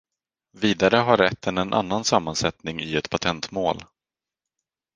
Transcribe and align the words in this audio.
Vidare 0.51 0.97
har 0.97 1.17
rätten 1.17 1.57
en 1.57 1.73
annan 1.73 2.03
sammansättning 2.03 2.79
i 2.79 2.95
ett 2.95 3.09
patentmål. 3.09 3.83